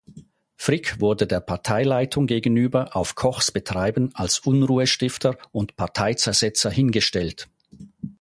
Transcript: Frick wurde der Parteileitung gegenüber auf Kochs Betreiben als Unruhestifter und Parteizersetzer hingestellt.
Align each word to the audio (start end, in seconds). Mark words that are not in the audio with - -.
Frick 0.55 0.99
wurde 0.99 1.27
der 1.27 1.41
Parteileitung 1.41 2.25
gegenüber 2.25 2.95
auf 2.95 3.13
Kochs 3.13 3.51
Betreiben 3.51 4.09
als 4.15 4.39
Unruhestifter 4.39 5.37
und 5.51 5.75
Parteizersetzer 5.75 6.71
hingestellt. 6.71 7.47